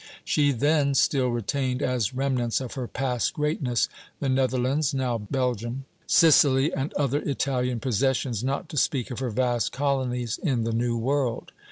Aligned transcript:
She 0.25 0.51
then 0.51 0.95
still 0.95 1.27
retained, 1.29 1.83
as 1.83 2.11
remnants 2.11 2.59
of 2.59 2.73
her 2.73 2.87
past 2.87 3.35
greatness, 3.35 3.87
the 4.19 4.29
Netherlands 4.29 4.95
(now 4.95 5.19
Belgium), 5.19 5.85
Sicily, 6.07 6.73
and 6.73 6.91
other 6.95 7.19
Italian 7.21 7.79
possessions, 7.79 8.43
not 8.43 8.67
to 8.69 8.77
speak 8.77 9.11
of 9.11 9.19
her 9.19 9.29
vast 9.29 9.71
colonies 9.71 10.39
in 10.41 10.63
the 10.63 10.73
New 10.73 10.97
World. 10.97 11.51